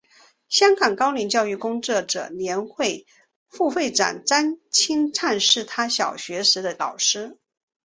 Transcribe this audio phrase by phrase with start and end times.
[0.49, 3.05] 香港高龄教育工作者联会
[3.47, 7.37] 副会长张钦灿是他小学时的老师。